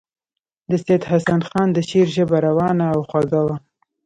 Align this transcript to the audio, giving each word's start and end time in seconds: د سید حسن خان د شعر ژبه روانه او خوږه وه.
د 0.69 0.71
سید 0.83 1.01
حسن 1.11 1.39
خان 1.49 1.67
د 1.73 1.77
شعر 1.89 2.07
ژبه 2.15 2.37
روانه 2.47 2.85
او 2.93 2.99
خوږه 3.09 3.41
وه. 3.45 3.55